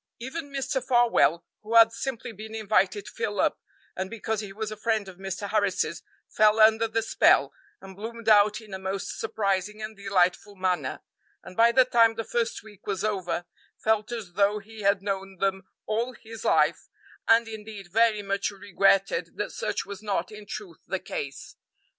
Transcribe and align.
Even 0.17 0.49
Mr. 0.49 0.83
Farwell, 0.83 1.45
who 1.61 1.75
had 1.75 1.93
simply 1.93 2.31
been 2.31 2.55
invited 2.55 3.05
to 3.05 3.11
fill 3.11 3.39
up 3.39 3.59
and 3.95 4.09
because 4.09 4.39
he 4.39 4.51
was 4.51 4.71
a 4.71 4.75
friend 4.75 5.07
of 5.07 5.17
Mr. 5.17 5.49
Harris's, 5.49 6.01
fell 6.27 6.59
under 6.59 6.87
the 6.87 7.03
spell, 7.03 7.53
and 7.81 7.95
bloomed 7.95 8.27
out 8.27 8.59
in 8.59 8.73
a 8.73 8.79
most 8.79 9.19
surprising 9.19 9.79
and 9.79 9.95
delightful 9.95 10.55
manner, 10.55 11.01
and 11.43 11.55
by 11.55 11.71
the 11.71 11.85
time 11.85 12.15
the 12.15 12.23
first 12.23 12.63
week 12.63 12.87
was 12.87 13.03
over 13.03 13.45
felt 13.77 14.11
as 14.11 14.33
though 14.33 14.57
he 14.57 14.81
had 14.81 15.03
known 15.03 15.37
them 15.37 15.67
all 15.85 16.05
all 16.07 16.13
his 16.13 16.43
life, 16.43 16.89
and, 17.27 17.47
indeed, 17.47 17.91
very 17.93 18.23
much 18.23 18.49
regretted 18.49 19.37
that 19.37 19.51
such 19.51 19.85
was 19.85 20.01
not 20.01 20.31
in 20.31 20.47
truth 20.47 20.79
the 20.87 20.97
case. 20.97 21.57